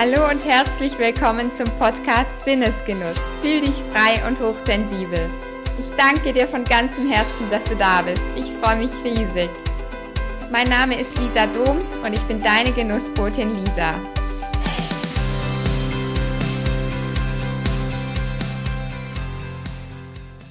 Hallo 0.00 0.30
und 0.30 0.44
herzlich 0.44 0.96
willkommen 0.96 1.52
zum 1.52 1.66
Podcast 1.76 2.44
Sinnesgenuss. 2.44 3.18
Fühl 3.42 3.62
dich 3.62 3.82
frei 3.92 4.24
und 4.28 4.38
hochsensibel. 4.38 5.28
Ich 5.80 5.88
danke 5.96 6.32
dir 6.32 6.46
von 6.46 6.62
ganzem 6.62 7.10
Herzen, 7.10 7.50
dass 7.50 7.64
du 7.64 7.74
da 7.74 8.02
bist. 8.02 8.24
Ich 8.36 8.44
freue 8.44 8.76
mich 8.76 8.92
riesig. 9.02 9.50
Mein 10.52 10.68
Name 10.68 11.00
ist 11.00 11.18
Lisa 11.18 11.48
Doms 11.48 11.96
und 11.96 12.12
ich 12.12 12.22
bin 12.28 12.38
deine 12.38 12.70
Genussbotin 12.70 13.56
Lisa. 13.56 13.94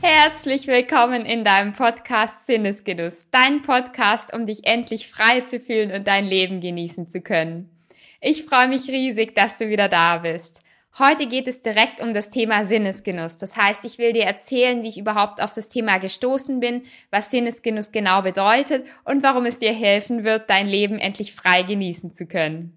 Herzlich 0.02 0.68
willkommen 0.68 1.25
in 1.25 1.45
deinem 1.45 1.71
Podcast 1.71 2.48
Sinnesgenuss, 2.48 3.29
dein 3.32 3.61
Podcast, 3.61 4.34
um 4.34 4.45
dich 4.45 4.66
endlich 4.66 5.09
frei 5.09 5.39
zu 5.48 5.61
fühlen 5.61 5.93
und 5.93 6.05
dein 6.05 6.25
Leben 6.25 6.59
genießen 6.59 7.09
zu 7.09 7.21
können. 7.21 7.77
Ich 8.20 8.45
freue 8.45 8.68
mich 8.68 8.88
riesig, 8.88 9.36
dass 9.36 9.57
du 9.57 9.69
wieder 9.69 9.89
da 9.89 10.18
bist. 10.18 10.64
Heute 10.97 11.28
geht 11.28 11.47
es 11.47 11.61
direkt 11.61 12.01
um 12.01 12.11
das 12.11 12.32
Thema 12.32 12.65
Sinnesgenuss. 12.65 13.37
Das 13.37 13.55
heißt, 13.55 13.86
ich 13.86 14.00
will 14.00 14.14
dir 14.14 14.23
erzählen, 14.23 14.82
wie 14.82 14.89
ich 14.89 14.97
überhaupt 14.97 15.43
auf 15.43 15.54
das 15.54 15.68
Thema 15.68 16.00
gestoßen 16.00 16.59
bin, 16.59 16.83
was 17.11 17.29
Sinnesgenuss 17.29 17.92
genau 17.92 18.23
bedeutet 18.23 18.87
und 19.04 19.21
warum 19.21 19.45
es 19.45 19.59
dir 19.59 19.73
helfen 19.73 20.23
wird, 20.23 20.50
dein 20.50 20.65
Leben 20.65 20.97
endlich 20.97 21.36
frei 21.36 21.61
genießen 21.61 22.15
zu 22.15 22.25
können. 22.25 22.75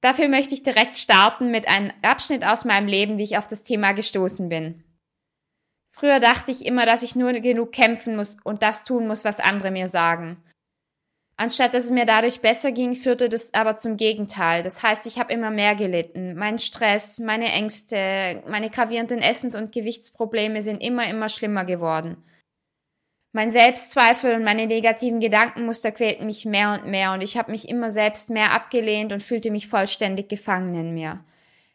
Dafür 0.00 0.28
möchte 0.28 0.54
ich 0.54 0.62
direkt 0.62 0.96
starten 0.96 1.50
mit 1.50 1.68
einem 1.68 1.92
Abschnitt 2.00 2.44
aus 2.44 2.64
meinem 2.64 2.88
Leben, 2.88 3.18
wie 3.18 3.24
ich 3.24 3.36
auf 3.36 3.48
das 3.48 3.62
Thema 3.62 3.92
gestoßen 3.92 4.48
bin. 4.48 4.82
Früher 5.88 6.20
dachte 6.20 6.50
ich 6.50 6.64
immer, 6.64 6.86
dass 6.86 7.02
ich 7.02 7.14
nur 7.14 7.32
genug 7.34 7.72
kämpfen 7.72 8.16
muss 8.16 8.38
und 8.44 8.62
das 8.62 8.84
tun 8.84 9.06
muss, 9.06 9.24
was 9.24 9.40
andere 9.40 9.70
mir 9.70 9.88
sagen. 9.88 10.42
Anstatt 11.36 11.74
dass 11.74 11.86
es 11.86 11.90
mir 11.90 12.06
dadurch 12.06 12.40
besser 12.40 12.70
ging, 12.70 12.94
führte 12.94 13.28
das 13.28 13.52
aber 13.54 13.76
zum 13.76 13.96
Gegenteil. 13.96 14.62
Das 14.62 14.82
heißt, 14.82 15.04
ich 15.06 15.18
habe 15.18 15.32
immer 15.32 15.50
mehr 15.50 15.74
gelitten. 15.74 16.34
Mein 16.36 16.58
Stress, 16.58 17.18
meine 17.18 17.50
Ängste, 17.50 18.42
meine 18.48 18.70
gravierenden 18.70 19.20
Essens- 19.20 19.56
und 19.56 19.72
Gewichtsprobleme 19.72 20.62
sind 20.62 20.80
immer, 20.80 21.08
immer 21.08 21.28
schlimmer 21.28 21.64
geworden. 21.64 22.22
Mein 23.32 23.50
Selbstzweifel 23.50 24.36
und 24.36 24.44
meine 24.44 24.68
negativen 24.68 25.18
Gedankenmuster 25.18 25.90
quälten 25.90 26.26
mich 26.26 26.44
mehr 26.44 26.72
und 26.72 26.86
mehr 26.88 27.12
und 27.12 27.20
ich 27.20 27.36
habe 27.36 27.50
mich 27.50 27.68
immer 27.68 27.90
selbst 27.90 28.30
mehr 28.30 28.52
abgelehnt 28.52 29.12
und 29.12 29.24
fühlte 29.24 29.50
mich 29.50 29.66
vollständig 29.66 30.28
gefangen 30.28 30.72
in 30.76 30.94
mir. 30.94 31.24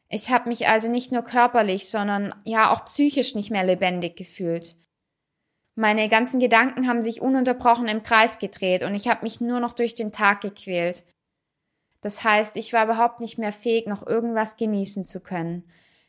Ich 0.07 0.29
habe 0.29 0.47
mich 0.47 0.69
also 0.69 0.89
nicht 0.89 1.11
nur 1.11 1.23
körperlich, 1.23 1.89
sondern 1.89 2.33
ja 2.45 2.71
auch 2.71 2.85
psychisch 2.85 3.35
nicht 3.35 3.51
mehr 3.51 3.65
lebendig 3.65 4.15
gefühlt. 4.15 4.77
Meine 5.79 6.09
ganzen 6.09 6.41
Gedanken 6.41 6.89
haben 6.89 7.01
sich 7.01 7.21
ununterbrochen 7.21 7.87
im 7.87 8.03
Kreis 8.03 8.37
gedreht 8.37 8.83
und 8.83 8.95
ich 8.95 9.07
habe 9.07 9.23
mich 9.23 9.39
nur 9.39 9.61
noch 9.61 9.71
durch 9.71 9.95
den 9.95 10.11
Tag 10.11 10.41
gequält. 10.41 11.05
Das 12.01 12.25
heißt, 12.25 12.57
ich 12.57 12.73
war 12.73 12.83
überhaupt 12.83 13.21
nicht 13.21 13.37
mehr 13.37 13.53
fähig, 13.53 13.87
noch 13.87 14.05
irgendwas 14.05 14.57
genießen 14.57 15.05
zu 15.05 15.21
können. 15.21 15.63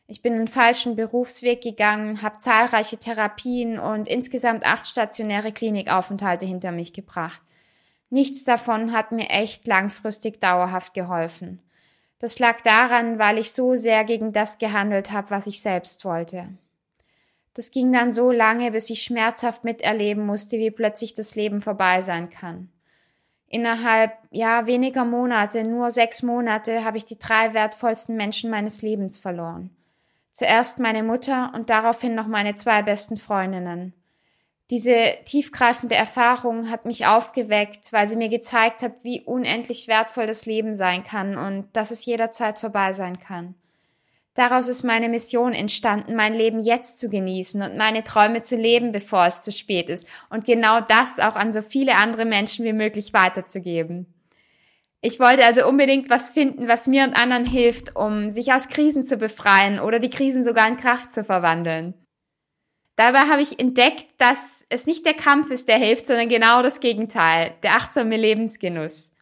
Ich 0.09 0.23
bin 0.23 0.33
einen 0.33 0.49
falschen 0.49 0.97
Berufsweg 0.97 1.63
gegangen, 1.63 2.21
habe 2.21 2.39
zahlreiche 2.39 2.97
Therapien 2.97 3.79
und 3.79 4.09
insgesamt 4.09 4.67
acht 4.67 4.89
stationäre 4.89 5.53
Klinikaufenthalte 5.53 6.47
hinter 6.47 6.73
mich 6.73 6.93
gebracht. 6.93 7.41
Nichts 8.09 8.43
davon 8.43 8.93
hat 8.93 9.13
mir 9.13 9.31
echt 9.31 9.69
langfristig 9.69 10.41
dauerhaft 10.41 10.95
geholfen. 10.95 11.63
Das 12.19 12.41
lag 12.41 12.61
daran, 12.63 13.21
weil 13.21 13.39
ich 13.39 13.53
so 13.53 13.77
sehr 13.77 14.03
gegen 14.03 14.33
das 14.33 14.59
gehandelt 14.59 15.13
habe, 15.13 15.31
was 15.31 15.47
ich 15.47 15.63
selbst 15.63 16.05
wollte. 16.05 16.49
Das 17.61 17.73
ging 17.73 17.93
dann 17.93 18.11
so 18.11 18.31
lange, 18.31 18.71
bis 18.71 18.89
ich 18.89 19.03
schmerzhaft 19.03 19.65
miterleben 19.65 20.25
musste, 20.25 20.57
wie 20.57 20.71
plötzlich 20.71 21.13
das 21.13 21.35
Leben 21.35 21.61
vorbei 21.61 22.01
sein 22.01 22.31
kann. 22.31 22.71
Innerhalb, 23.49 24.13
ja, 24.31 24.65
weniger 24.65 25.05
Monate, 25.05 25.65
nur 25.65 25.91
sechs 25.91 26.23
Monate, 26.23 26.87
habe 26.87 26.97
ich 26.97 27.05
die 27.05 27.19
drei 27.19 27.53
wertvollsten 27.53 28.17
Menschen 28.17 28.49
meines 28.49 28.81
Lebens 28.81 29.19
verloren. 29.19 29.77
Zuerst 30.33 30.79
meine 30.79 31.03
Mutter 31.03 31.53
und 31.55 31.69
daraufhin 31.69 32.15
noch 32.15 32.29
meine 32.29 32.55
zwei 32.55 32.81
besten 32.81 33.19
Freundinnen. 33.19 33.93
Diese 34.71 35.19
tiefgreifende 35.27 35.97
Erfahrung 35.97 36.71
hat 36.71 36.87
mich 36.87 37.05
aufgeweckt, 37.05 37.93
weil 37.93 38.09
sie 38.09 38.17
mir 38.17 38.31
gezeigt 38.31 38.81
hat, 38.81 38.95
wie 39.03 39.21
unendlich 39.21 39.87
wertvoll 39.87 40.27
das 40.27 40.47
Leben 40.47 40.77
sein 40.77 41.05
kann 41.05 41.37
und 41.37 41.69
dass 41.75 41.91
es 41.91 42.07
jederzeit 42.07 42.59
vorbei 42.59 42.95
sein 42.95 43.21
kann. 43.21 43.55
Daraus 44.35 44.69
ist 44.69 44.85
meine 44.85 45.09
Mission 45.09 45.53
entstanden, 45.53 46.15
mein 46.15 46.35
Leben 46.35 46.61
jetzt 46.61 47.01
zu 47.01 47.09
genießen 47.09 47.63
und 47.63 47.77
meine 47.77 48.05
Träume 48.05 48.43
zu 48.43 48.57
leben, 48.57 48.93
bevor 48.93 49.27
es 49.27 49.43
zu 49.43 49.51
spät 49.51 49.89
ist 49.89 50.07
und 50.29 50.45
genau 50.45 50.81
das 50.81 51.19
auch 51.19 51.35
an 51.35 51.53
so 51.53 51.63
viele 51.63 51.97
andere 51.97 52.25
Menschen 52.25 52.65
wie 52.65 52.73
möglich 52.73 53.13
weiterzugeben. 53.13 54.15
Ich 55.03 55.19
wollte 55.19 55.45
also 55.45 55.67
unbedingt 55.67 56.11
was 56.11 56.31
finden, 56.31 56.69
was 56.69 56.87
mir 56.87 57.05
und 57.05 57.15
anderen 57.15 57.47
hilft, 57.47 57.97
um 57.97 58.31
sich 58.31 58.53
aus 58.53 58.69
Krisen 58.69 59.05
zu 59.05 59.17
befreien 59.17 59.81
oder 59.81 59.99
die 59.99 60.11
Krisen 60.11 60.45
sogar 60.45 60.69
in 60.69 60.77
Kraft 60.77 61.13
zu 61.13 61.25
verwandeln. 61.25 61.95
Dabei 62.97 63.21
habe 63.21 63.41
ich 63.41 63.59
entdeckt, 63.59 64.07
dass 64.19 64.65
es 64.69 64.87
nicht 64.87 65.07
der 65.07 65.15
Kampf 65.15 65.51
ist, 65.51 65.69
der 65.69 65.79
hilft, 65.79 66.07
sondern 66.07 66.29
genau 66.29 66.63
das 66.63 66.81
Gegenteil, 66.81 67.55
der 67.63 67.73
achtsame 67.77 68.19
Lebensgenuss 68.19 69.13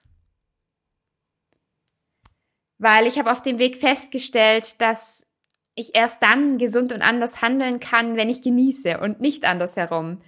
weil 2.79 3.07
ich 3.07 3.19
habe 3.19 3.33
auf 3.33 3.43
dem 3.43 3.59
Weg 3.59 3.77
festgestellt, 3.77 4.81
dass 4.81 5.27
ich 5.75 5.95
erst 5.95 6.23
dann 6.23 6.59
gesund 6.59 6.93
und 6.93 7.03
anders 7.03 7.43
handeln 7.43 7.81
kann, 7.81 8.17
wenn 8.17 8.31
ich 8.31 8.43
genieße 8.43 8.99
und 8.99 9.21
nicht 9.21 9.45
andersherum. 9.45 10.19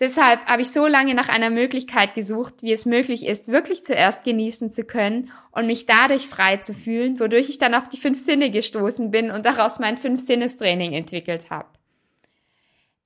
Deshalb 0.00 0.46
habe 0.46 0.62
ich 0.62 0.70
so 0.70 0.86
lange 0.86 1.14
nach 1.14 1.28
einer 1.28 1.50
Möglichkeit 1.50 2.14
gesucht, 2.14 2.62
wie 2.62 2.72
es 2.72 2.86
möglich 2.86 3.26
ist, 3.26 3.48
wirklich 3.48 3.84
zuerst 3.84 4.22
genießen 4.22 4.70
zu 4.70 4.84
können 4.84 5.32
und 5.50 5.66
mich 5.66 5.86
dadurch 5.86 6.28
frei 6.28 6.58
zu 6.58 6.72
fühlen, 6.72 7.18
wodurch 7.18 7.48
ich 7.48 7.58
dann 7.58 7.74
auf 7.74 7.88
die 7.88 7.96
fünf 7.96 8.20
Sinne 8.20 8.50
gestoßen 8.50 9.10
bin 9.10 9.30
und 9.32 9.44
daraus 9.44 9.80
mein 9.80 9.96
Fünf-Sinnes-Training 9.96 10.92
entwickelt 10.92 11.50
habe. 11.50 11.68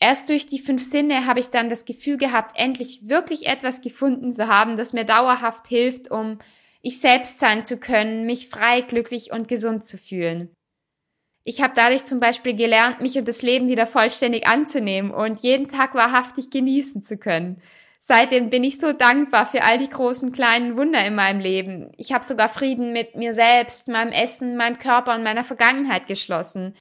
Erst 0.01 0.29
durch 0.29 0.47
die 0.47 0.59
fünf 0.59 0.85
Sinne 0.85 1.27
habe 1.27 1.41
ich 1.41 1.49
dann 1.49 1.71
das 1.71 1.87
Gefühl 1.87 2.19
gehabt, 2.19 2.59
endlich 2.59 3.09
wirklich 3.09 3.47
etwas 3.47 3.81
gefunden 3.81 4.35
zu 4.35 4.49
haben, 4.49 4.77
das 4.77 4.93
mir 4.93 5.05
dauerhaft 5.05 5.69
hilft, 5.69 6.11
um 6.11 6.41
ich 6.83 7.01
selbst 7.01 7.39
sein 7.39 7.65
zu 7.65 7.79
können, 7.79 8.27
mich 8.27 8.49
frei, 8.49 8.81
glücklich 8.81 9.33
und 9.33 9.49
gesund 9.49 9.87
zu 9.87 9.97
fühlen. 9.97 10.53
Ich 11.45 11.61
habe 11.61 11.75
dadurch 11.75 12.05
zum 12.05 12.21
Beispiel 12.21 12.55
gelernt, 12.55 13.01
mich 13.01 13.17
und 13.19 13.27
das 13.27 13.43
Leben 13.43 13.69
wieder 13.69 13.87
vollständig 13.87 14.47
anzunehmen 14.47 15.11
und 15.11 15.41
jeden 15.41 15.69
Tag 15.69 15.95
wahrhaftig 15.95 16.51
genießen 16.51 17.03
zu 17.03 17.17
können. 17.17 17.61
Seitdem 17.99 18.51
bin 18.51 18.65
ich 18.65 18.79
so 18.79 18.93
dankbar 18.93 19.47
für 19.47 19.63
all 19.63 19.79
die 19.79 19.89
großen 19.89 20.33
kleinen 20.33 20.77
Wunder 20.77 21.05
in 21.07 21.15
meinem 21.15 21.41
Leben. 21.41 21.93
Ich 21.97 22.13
habe 22.13 22.25
sogar 22.25 22.49
Frieden 22.49 22.93
mit 22.93 23.15
mir 23.15 23.33
selbst, 23.33 23.87
meinem 23.87 24.11
Essen, 24.11 24.57
meinem 24.57 24.79
Körper 24.79 25.15
und 25.15 25.23
meiner 25.23 25.45
Vergangenheit 25.45 26.09
geschlossen. 26.09 26.77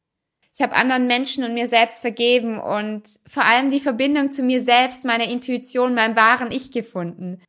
Ich 0.53 0.61
habe 0.61 0.75
anderen 0.75 1.07
Menschen 1.07 1.43
und 1.43 1.53
mir 1.53 1.67
selbst 1.67 2.01
vergeben 2.01 2.59
und 2.59 3.03
vor 3.27 3.45
allem 3.45 3.71
die 3.71 3.79
Verbindung 3.79 4.31
zu 4.31 4.43
mir 4.43 4.61
selbst, 4.61 5.05
meiner 5.05 5.25
Intuition, 5.25 5.93
meinem 5.93 6.15
wahren 6.15 6.51
Ich 6.51 6.71
gefunden. 6.71 7.41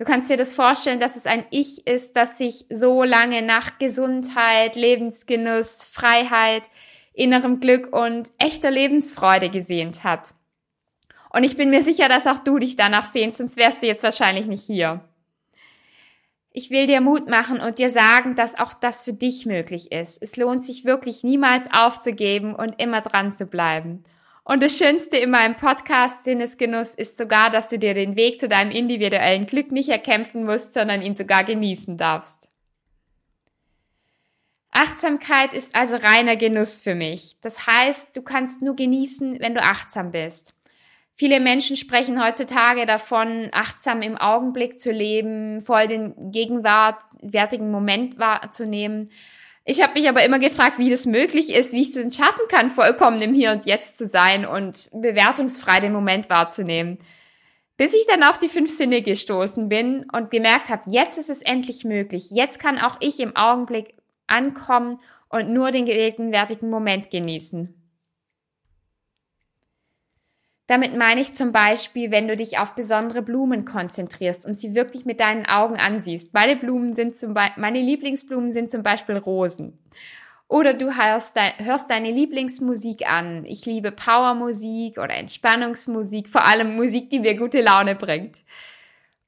Du 0.00 0.06
kannst 0.06 0.30
dir 0.30 0.38
das 0.38 0.54
vorstellen, 0.54 0.98
dass 0.98 1.16
es 1.16 1.26
ein 1.26 1.44
Ich 1.50 1.86
ist, 1.86 2.16
das 2.16 2.38
sich 2.38 2.64
so 2.70 3.02
lange 3.02 3.42
nach 3.42 3.78
Gesundheit, 3.78 4.74
Lebensgenuss, 4.74 5.84
Freiheit, 5.84 6.62
innerem 7.12 7.60
Glück 7.60 7.94
und 7.94 8.30
echter 8.38 8.70
Lebensfreude 8.70 9.50
gesehnt 9.50 10.02
hat. 10.02 10.32
Und 11.28 11.44
ich 11.44 11.58
bin 11.58 11.68
mir 11.68 11.84
sicher, 11.84 12.08
dass 12.08 12.26
auch 12.26 12.38
du 12.38 12.58
dich 12.58 12.76
danach 12.76 13.04
sehnst, 13.04 13.36
sonst 13.36 13.58
wärst 13.58 13.82
du 13.82 13.86
jetzt 13.86 14.02
wahrscheinlich 14.02 14.46
nicht 14.46 14.64
hier. 14.64 15.04
Ich 16.50 16.70
will 16.70 16.86
dir 16.86 17.02
Mut 17.02 17.28
machen 17.28 17.60
und 17.60 17.78
dir 17.78 17.90
sagen, 17.90 18.36
dass 18.36 18.58
auch 18.58 18.72
das 18.72 19.04
für 19.04 19.12
dich 19.12 19.44
möglich 19.44 19.92
ist. 19.92 20.22
Es 20.22 20.38
lohnt 20.38 20.64
sich 20.64 20.86
wirklich 20.86 21.24
niemals 21.24 21.66
aufzugeben 21.74 22.54
und 22.54 22.80
immer 22.80 23.02
dran 23.02 23.36
zu 23.36 23.44
bleiben. 23.44 24.04
Und 24.50 24.64
das 24.64 24.76
Schönste 24.76 25.16
in 25.16 25.30
meinem 25.30 25.54
Podcast 25.54 26.24
Sinnesgenuss 26.24 26.96
ist 26.96 27.16
sogar, 27.16 27.50
dass 27.50 27.68
du 27.68 27.78
dir 27.78 27.94
den 27.94 28.16
Weg 28.16 28.40
zu 28.40 28.48
deinem 28.48 28.72
individuellen 28.72 29.46
Glück 29.46 29.70
nicht 29.70 29.90
erkämpfen 29.90 30.44
musst, 30.44 30.74
sondern 30.74 31.02
ihn 31.02 31.14
sogar 31.14 31.44
genießen 31.44 31.96
darfst. 31.96 32.48
Achtsamkeit 34.72 35.52
ist 35.52 35.76
also 35.76 35.94
reiner 35.94 36.34
Genuss 36.34 36.80
für 36.80 36.96
mich. 36.96 37.36
Das 37.42 37.68
heißt, 37.68 38.16
du 38.16 38.22
kannst 38.22 38.60
nur 38.60 38.74
genießen, 38.74 39.38
wenn 39.38 39.54
du 39.54 39.62
achtsam 39.62 40.10
bist. 40.10 40.52
Viele 41.14 41.38
Menschen 41.38 41.76
sprechen 41.76 42.20
heutzutage 42.20 42.86
davon, 42.86 43.50
achtsam 43.52 44.02
im 44.02 44.16
Augenblick 44.16 44.80
zu 44.80 44.90
leben, 44.90 45.60
voll 45.60 45.86
den 45.86 46.32
gegenwärtigen 46.32 47.70
Moment 47.70 48.18
wahrzunehmen. 48.18 49.12
Ich 49.64 49.82
habe 49.82 49.98
mich 49.98 50.08
aber 50.08 50.24
immer 50.24 50.38
gefragt, 50.38 50.78
wie 50.78 50.90
das 50.90 51.06
möglich 51.06 51.54
ist, 51.54 51.72
wie 51.72 51.82
ich 51.82 51.94
es 51.94 52.16
schaffen 52.16 52.48
kann, 52.48 52.70
vollkommen 52.70 53.20
im 53.20 53.34
Hier 53.34 53.52
und 53.52 53.66
Jetzt 53.66 53.98
zu 53.98 54.06
sein 54.06 54.46
und 54.46 54.90
bewertungsfrei 54.92 55.80
den 55.80 55.92
Moment 55.92 56.30
wahrzunehmen. 56.30 56.98
Bis 57.76 57.94
ich 57.94 58.06
dann 58.06 58.22
auf 58.22 58.38
die 58.38 58.48
fünf 58.48 58.70
Sinne 58.70 59.00
gestoßen 59.00 59.68
bin 59.68 60.06
und 60.12 60.30
gemerkt 60.30 60.68
habe, 60.68 60.82
jetzt 60.86 61.18
ist 61.18 61.30
es 61.30 61.40
endlich 61.40 61.84
möglich. 61.84 62.30
Jetzt 62.30 62.58
kann 62.58 62.78
auch 62.78 62.96
ich 63.00 63.20
im 63.20 63.36
Augenblick 63.36 63.94
ankommen 64.26 64.98
und 65.28 65.50
nur 65.50 65.70
den 65.70 65.86
gegenwärtigen 65.86 66.68
Moment 66.68 67.10
genießen. 67.10 67.79
Damit 70.70 70.96
meine 70.96 71.20
ich 71.20 71.34
zum 71.34 71.50
Beispiel, 71.50 72.12
wenn 72.12 72.28
du 72.28 72.36
dich 72.36 72.60
auf 72.60 72.76
besondere 72.76 73.22
Blumen 73.22 73.64
konzentrierst 73.64 74.46
und 74.46 74.56
sie 74.56 74.76
wirklich 74.76 75.04
mit 75.04 75.18
deinen 75.18 75.44
Augen 75.46 75.76
ansiehst. 75.76 76.32
Meine 76.32 76.54
Blumen 76.54 76.94
sind 76.94 77.18
zum 77.18 77.34
Beispiel, 77.34 77.60
meine 77.60 77.80
Lieblingsblumen 77.80 78.52
sind 78.52 78.70
zum 78.70 78.84
Beispiel 78.84 79.16
Rosen. 79.16 79.76
Oder 80.46 80.74
du 80.74 80.96
hörst, 80.96 81.36
dein, 81.36 81.54
hörst 81.58 81.90
deine 81.90 82.12
Lieblingsmusik 82.12 83.10
an. 83.10 83.44
Ich 83.46 83.66
liebe 83.66 83.90
Powermusik 83.90 84.98
oder 84.98 85.14
Entspannungsmusik, 85.14 86.28
vor 86.28 86.46
allem 86.46 86.76
Musik, 86.76 87.10
die 87.10 87.18
mir 87.18 87.34
gute 87.34 87.62
Laune 87.62 87.96
bringt. 87.96 88.42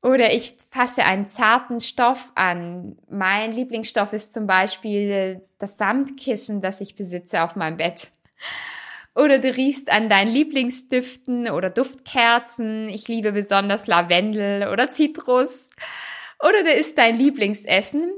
Oder 0.01 0.33
ich 0.33 0.55
fasse 0.71 1.03
einen 1.03 1.27
zarten 1.27 1.81
Stoff 1.81 2.31
an. 2.37 2.97
Mein 3.11 3.51
Lieblingsstoff 3.51 4.13
ist 4.13 4.33
zum 4.33 4.47
Beispiel 4.47 5.41
das 5.59 5.77
Samtkissen, 5.77 6.61
das 6.61 6.81
ich 6.81 6.95
besitze 6.95 7.43
auf 7.43 7.57
meinem 7.57 7.79
Bett. 7.79 8.13
Oder 9.15 9.39
du 9.39 9.55
riechst 9.55 9.93
an 9.93 10.09
deinen 10.09 10.33
Lieblingsdüften 10.33 11.51
oder 11.51 11.69
Duftkerzen. 11.69 12.89
Ich 12.89 13.09
liebe 13.09 13.33
besonders 13.33 13.87
Lavendel 13.87 14.69
oder 14.69 14.91
Zitrus. 14.91 15.71
Oder 16.41 16.65
du 16.65 16.73
isst 16.73 16.97
dein 16.99 17.17
Lieblingsessen. 17.17 18.13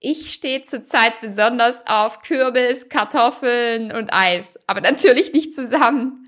Ich 0.00 0.32
stehe 0.32 0.64
zurzeit 0.64 1.20
besonders 1.20 1.86
auf 1.88 2.22
Kürbis, 2.22 2.88
Kartoffeln 2.88 3.90
und 3.90 4.12
Eis, 4.12 4.58
aber 4.68 4.80
natürlich 4.80 5.32
nicht 5.32 5.54
zusammen. 5.54 6.27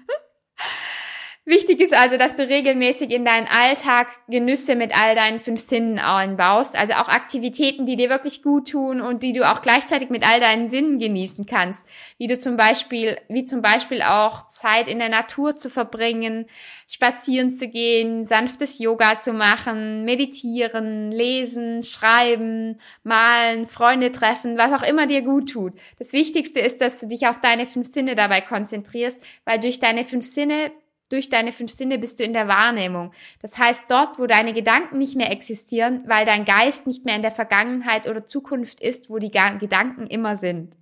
Wichtig 1.47 1.81
ist 1.81 1.95
also, 1.95 2.19
dass 2.19 2.37
du 2.37 2.47
regelmäßig 2.47 3.11
in 3.11 3.25
deinen 3.25 3.47
Alltag 3.49 4.09
Genüsse 4.29 4.77
mit 4.77 4.97
all 4.97 5.15
deinen 5.15 5.39
fünf 5.39 5.61
Sinnen 5.61 5.99
einbaust, 5.99 6.79
also 6.79 6.93
auch 6.93 7.09
Aktivitäten, 7.09 7.87
die 7.87 7.97
dir 7.97 8.11
wirklich 8.11 8.43
gut 8.43 8.71
tun 8.71 9.01
und 9.01 9.23
die 9.23 9.33
du 9.33 9.51
auch 9.51 9.63
gleichzeitig 9.63 10.11
mit 10.11 10.25
all 10.25 10.39
deinen 10.39 10.69
Sinnen 10.69 10.99
genießen 10.99 11.47
kannst, 11.47 11.83
wie 12.19 12.27
du 12.27 12.39
zum 12.39 12.59
Beispiel, 12.59 13.17
wie 13.29 13.47
zum 13.47 13.63
Beispiel 13.63 14.03
auch 14.03 14.49
Zeit 14.49 14.87
in 14.87 14.99
der 14.99 15.09
Natur 15.09 15.57
zu 15.57 15.71
verbringen, 15.71 16.45
spazieren 16.87 17.55
zu 17.55 17.69
gehen, 17.69 18.27
sanftes 18.27 18.79
Yoga 18.79 19.19
zu 19.19 19.33
machen, 19.33 20.05
meditieren, 20.05 21.11
lesen, 21.11 21.83
schreiben, 21.83 22.79
malen, 23.03 23.67
Freunde 23.67 24.13
treffen, 24.13 24.59
was 24.59 24.73
auch 24.73 24.87
immer 24.87 25.07
dir 25.07 25.23
gut 25.23 25.51
tut. 25.51 25.73
Das 25.99 26.13
Wichtigste 26.13 26.61
ist, 26.61 26.83
dass 26.83 27.01
du 27.01 27.09
dich 27.09 27.27
auf 27.27 27.41
deine 27.41 27.67
fünf 27.67 27.91
Sinne 27.91 28.15
dabei 28.15 28.43
konzentrierst, 28.43 29.23
weil 29.47 29.59
durch 29.59 29.81
deine 29.81 30.05
fünf 30.05 30.27
Sinne 30.27 30.71
durch 31.11 31.29
deine 31.29 31.53
fünf 31.53 31.73
Sinne 31.73 31.99
bist 31.99 32.19
du 32.19 32.25
in 32.25 32.33
der 32.33 32.49
Wahrnehmung. 32.49 33.13
Das 33.43 33.59
heißt, 33.59 33.85
dort, 33.89 34.19
wo 34.19 34.27
deine 34.27 34.55
Gedanken 34.55 34.99
nicht 34.99 35.17
mehr 35.17 35.31
existieren, 35.31 36.03
weil 36.07 36.25
dein 36.25 36.45
Geist 36.45 36.87
nicht 36.87 37.05
mehr 37.05 37.17
in 37.17 37.23
der 37.23 37.33
Vergangenheit 37.33 38.09
oder 38.09 38.27
Zukunft 38.27 38.81
ist, 38.81 39.11
wo 39.11 39.19
die 39.19 39.31
Gedanken 39.31 40.07
immer 40.07 40.37
sind. 40.37 40.77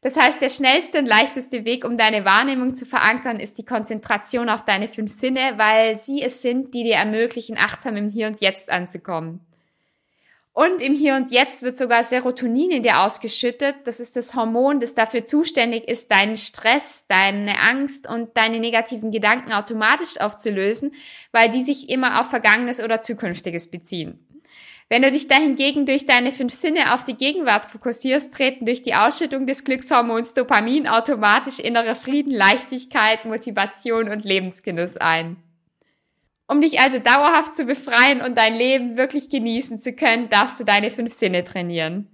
Das 0.00 0.16
heißt, 0.16 0.40
der 0.40 0.50
schnellste 0.50 0.98
und 0.98 1.06
leichteste 1.06 1.64
Weg, 1.64 1.84
um 1.84 1.96
deine 1.96 2.24
Wahrnehmung 2.24 2.74
zu 2.74 2.84
verankern, 2.84 3.38
ist 3.38 3.56
die 3.58 3.64
Konzentration 3.64 4.48
auf 4.48 4.64
deine 4.64 4.88
fünf 4.88 5.12
Sinne, 5.12 5.54
weil 5.56 5.96
sie 5.96 6.22
es 6.22 6.42
sind, 6.42 6.74
die 6.74 6.82
dir 6.82 6.96
ermöglichen, 6.96 7.56
achtsam 7.56 7.96
im 7.96 8.10
Hier 8.10 8.26
und 8.26 8.40
Jetzt 8.40 8.70
anzukommen. 8.70 9.40
Und 10.54 10.82
im 10.82 10.92
Hier 10.92 11.16
und 11.16 11.30
Jetzt 11.30 11.62
wird 11.62 11.78
sogar 11.78 12.04
Serotonin 12.04 12.70
in 12.70 12.82
dir 12.82 13.00
ausgeschüttet. 13.00 13.74
Das 13.84 14.00
ist 14.00 14.16
das 14.16 14.34
Hormon, 14.34 14.80
das 14.80 14.94
dafür 14.94 15.24
zuständig 15.24 15.88
ist, 15.88 16.12
deinen 16.12 16.36
Stress, 16.36 17.06
deine 17.08 17.58
Angst 17.70 18.06
und 18.06 18.36
deine 18.36 18.60
negativen 18.60 19.10
Gedanken 19.10 19.52
automatisch 19.52 20.20
aufzulösen, 20.20 20.92
weil 21.32 21.50
die 21.50 21.62
sich 21.62 21.88
immer 21.88 22.20
auf 22.20 22.28
Vergangenes 22.28 22.82
oder 22.82 23.00
Zukünftiges 23.00 23.70
beziehen. 23.70 24.26
Wenn 24.90 25.00
du 25.00 25.10
dich 25.10 25.26
dahingegen 25.26 25.86
durch 25.86 26.04
deine 26.04 26.32
fünf 26.32 26.52
Sinne 26.52 26.92
auf 26.92 27.06
die 27.06 27.16
Gegenwart 27.16 27.64
fokussierst, 27.64 28.34
treten 28.34 28.66
durch 28.66 28.82
die 28.82 28.94
Ausschüttung 28.94 29.46
des 29.46 29.64
Glückshormons 29.64 30.34
Dopamin 30.34 30.86
automatisch 30.86 31.60
innere 31.60 31.96
Frieden, 31.96 32.30
Leichtigkeit, 32.30 33.24
Motivation 33.24 34.10
und 34.10 34.26
Lebensgenuss 34.26 34.98
ein. 34.98 35.38
Um 36.46 36.60
dich 36.60 36.80
also 36.80 36.98
dauerhaft 36.98 37.56
zu 37.56 37.64
befreien 37.64 38.20
und 38.20 38.36
dein 38.36 38.54
Leben 38.54 38.96
wirklich 38.96 39.30
genießen 39.30 39.80
zu 39.80 39.92
können, 39.92 40.28
darfst 40.28 40.60
du 40.60 40.64
deine 40.64 40.90
fünf 40.90 41.12
Sinne 41.14 41.44
trainieren. 41.44 42.08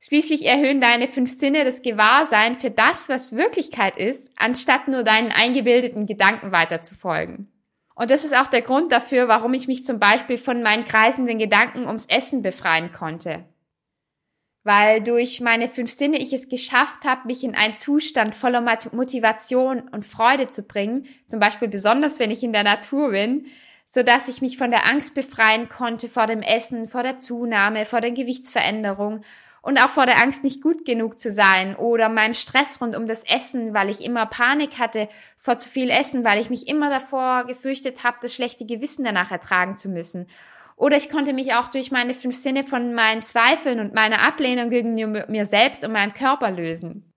Schließlich 0.00 0.46
erhöhen 0.46 0.80
deine 0.80 1.06
fünf 1.06 1.30
Sinne 1.30 1.64
das 1.64 1.82
Gewahrsein 1.82 2.56
für 2.56 2.70
das, 2.70 3.08
was 3.08 3.36
Wirklichkeit 3.36 3.98
ist, 3.98 4.30
anstatt 4.36 4.88
nur 4.88 5.04
deinen 5.04 5.30
eingebildeten 5.30 6.06
Gedanken 6.06 6.50
weiterzufolgen. 6.50 7.52
Und 7.94 8.10
das 8.10 8.24
ist 8.24 8.36
auch 8.36 8.48
der 8.48 8.62
Grund 8.62 8.90
dafür, 8.90 9.28
warum 9.28 9.54
ich 9.54 9.68
mich 9.68 9.84
zum 9.84 10.00
Beispiel 10.00 10.38
von 10.38 10.62
meinen 10.62 10.84
kreisenden 10.84 11.38
Gedanken 11.38 11.86
ums 11.86 12.06
Essen 12.06 12.42
befreien 12.42 12.90
konnte. 12.92 13.44
Weil 14.64 15.00
durch 15.02 15.40
meine 15.40 15.68
fünf 15.68 15.92
Sinne 15.92 16.18
ich 16.18 16.32
es 16.32 16.48
geschafft 16.48 17.04
habe, 17.04 17.26
mich 17.26 17.44
in 17.44 17.54
einen 17.54 17.74
Zustand 17.74 18.34
voller 18.34 18.60
Motivation 18.92 19.80
und 19.80 20.06
Freude 20.06 20.48
zu 20.48 20.62
bringen, 20.62 21.06
zum 21.26 21.38
Beispiel 21.38 21.68
besonders 21.68 22.18
wenn 22.18 22.30
ich 22.30 22.42
in 22.42 22.52
der 22.52 22.64
Natur 22.64 23.10
bin, 23.10 23.46
so 23.94 24.02
dass 24.02 24.28
ich 24.28 24.40
mich 24.40 24.56
von 24.56 24.70
der 24.70 24.86
Angst 24.88 25.14
befreien 25.14 25.68
konnte 25.68 26.08
vor 26.08 26.26
dem 26.26 26.40
Essen, 26.40 26.88
vor 26.88 27.02
der 27.02 27.18
Zunahme, 27.18 27.84
vor 27.84 28.00
der 28.00 28.12
Gewichtsveränderung 28.12 29.22
und 29.60 29.78
auch 29.84 29.90
vor 29.90 30.06
der 30.06 30.22
Angst, 30.22 30.42
nicht 30.42 30.62
gut 30.62 30.86
genug 30.86 31.18
zu 31.18 31.30
sein 31.30 31.76
oder 31.76 32.08
meinem 32.08 32.32
Stress 32.32 32.80
rund 32.80 32.96
um 32.96 33.06
das 33.06 33.22
Essen, 33.24 33.74
weil 33.74 33.90
ich 33.90 34.02
immer 34.02 34.24
Panik 34.24 34.78
hatte 34.78 35.08
vor 35.36 35.58
zu 35.58 35.68
viel 35.68 35.90
Essen, 35.90 36.24
weil 36.24 36.40
ich 36.40 36.48
mich 36.48 36.68
immer 36.68 36.88
davor 36.88 37.44
gefürchtet 37.46 38.02
habe, 38.02 38.16
das 38.22 38.34
schlechte 38.34 38.64
Gewissen 38.64 39.04
danach 39.04 39.30
ertragen 39.30 39.76
zu 39.76 39.90
müssen. 39.90 40.26
Oder 40.76 40.96
ich 40.96 41.10
konnte 41.10 41.34
mich 41.34 41.52
auch 41.52 41.68
durch 41.68 41.92
meine 41.92 42.14
fünf 42.14 42.34
Sinne 42.34 42.64
von 42.64 42.94
meinen 42.94 43.20
Zweifeln 43.20 43.78
und 43.78 43.94
meiner 43.94 44.26
Ablehnung 44.26 44.70
gegen 44.70 44.94
mir 44.94 45.44
selbst 45.44 45.84
und 45.84 45.92
meinem 45.92 46.14
Körper 46.14 46.50
lösen. 46.50 47.11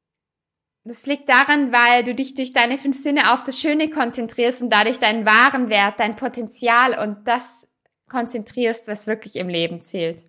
Das 0.87 1.07
liegt 1.07 1.27
daran, 1.29 1.71
weil 1.71 2.03
du 2.03 2.13
dich 2.13 2.35
durch 2.35 2.53
deine 2.53 2.77
fünf 2.77 2.95
Sinne 2.95 3.33
auf 3.33 3.43
das 3.43 3.59
Schöne 3.59 3.89
konzentrierst 3.89 4.61
und 4.61 4.69
dadurch 4.71 4.99
deinen 4.99 5.25
wahren 5.25 5.69
Wert, 5.69 5.99
dein 5.99 6.15
Potenzial 6.15 6.99
und 6.99 7.27
das 7.27 7.67
konzentrierst, 8.07 8.87
was 8.87 9.07
wirklich 9.07 9.35
im 9.35 9.49
Leben 9.49 9.81
zählt. 9.81 10.23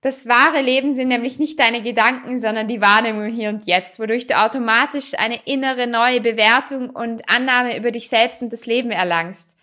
Das 0.00 0.26
wahre 0.26 0.62
Leben 0.62 0.96
sind 0.96 1.06
nämlich 1.06 1.38
nicht 1.38 1.60
deine 1.60 1.80
Gedanken, 1.80 2.40
sondern 2.40 2.66
die 2.66 2.80
Wahrnehmung 2.80 3.26
hier 3.26 3.50
und 3.50 3.66
jetzt, 3.66 4.00
wodurch 4.00 4.26
du 4.26 4.36
automatisch 4.36 5.12
eine 5.16 5.38
innere 5.44 5.86
neue 5.86 6.20
Bewertung 6.20 6.90
und 6.90 7.22
Annahme 7.30 7.78
über 7.78 7.92
dich 7.92 8.08
selbst 8.08 8.42
und 8.42 8.52
das 8.52 8.66
Leben 8.66 8.90
erlangst. 8.90 9.54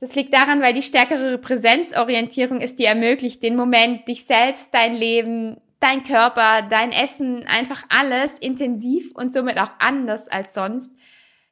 Das 0.00 0.14
liegt 0.14 0.32
daran, 0.32 0.62
weil 0.62 0.72
die 0.72 0.80
stärkere 0.80 1.36
Präsenzorientierung 1.36 2.62
ist 2.62 2.78
dir 2.78 2.88
ermöglicht, 2.88 3.42
den 3.42 3.54
Moment, 3.54 4.08
dich 4.08 4.24
selbst, 4.24 4.72
dein 4.72 4.94
Leben, 4.94 5.60
dein 5.84 6.02
Körper, 6.02 6.62
dein 6.62 6.92
Essen, 6.92 7.46
einfach 7.46 7.84
alles 7.90 8.38
intensiv 8.38 9.12
und 9.14 9.34
somit 9.34 9.60
auch 9.60 9.70
anders 9.78 10.28
als 10.28 10.54
sonst, 10.54 10.96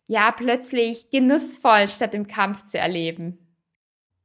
ja, 0.06 0.32
plötzlich 0.32 1.11
genussvoll 1.11 1.87
statt 1.87 2.14
im 2.14 2.26
Kampf 2.26 2.64
zu 2.64 2.79
erleben. 2.79 3.38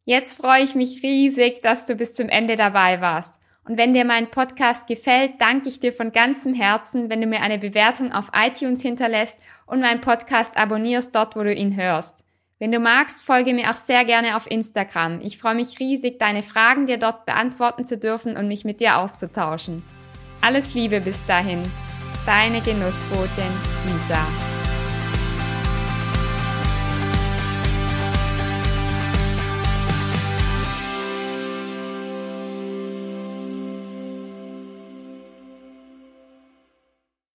Jetzt 0.06 0.42
freue 0.42 0.64
ich 0.64 0.76
mich 0.76 1.04
riesig, 1.04 1.62
dass 1.62 1.86
du 1.86 1.96
bis 1.96 2.14
zum 2.14 2.30
Ende 2.30 2.56
dabei 2.56 3.02
warst. 3.02 3.36
Und 3.66 3.78
wenn 3.78 3.94
dir 3.94 4.06
mein 4.06 4.32
Podcast 4.32 4.88
gefällt, 4.88 5.34
danke 5.40 5.68
ich 5.68 5.82
dir 5.82 5.92
von 5.92 6.14
ganzem 6.14 6.54
Herzen, 6.54 7.10
wenn 7.10 7.20
du 7.20 7.28
mir 7.28 7.42
eine 7.42 7.60
Bewertung 7.60 8.14
auf 8.14 8.32
iTunes 8.34 8.82
hinterlässt 8.82 9.38
und 9.66 9.82
meinen 9.82 10.00
Podcast 10.00 10.56
abonnierst 10.56 11.14
dort, 11.14 11.36
wo 11.36 11.44
du 11.44 11.54
ihn 11.54 11.76
hörst. 11.76 12.24
Wenn 12.60 12.72
du 12.72 12.80
magst, 12.80 13.24
folge 13.24 13.54
mir 13.54 13.70
auch 13.70 13.78
sehr 13.78 14.06
gerne 14.06 14.38
auf 14.38 14.50
Instagram. 14.50 15.20
Ich 15.22 15.38
freue 15.38 15.56
mich 15.56 15.80
riesig, 15.80 16.18
deine 16.18 16.44
Fragen 16.44 16.88
dir 16.88 16.98
dort 16.98 17.26
beantworten 17.26 17.86
zu 17.86 17.98
dürfen 17.98 18.38
und 18.38 18.48
mich 18.48 18.64
mit 18.64 18.80
dir 18.80 18.98
auszutauschen. 19.00 19.84
Alles 20.42 20.74
Liebe 20.74 21.02
bis 21.02 21.26
dahin. 21.26 21.62
Deine 22.26 22.62
Genussbotin 22.62 23.52
Lisa. 23.86 24.26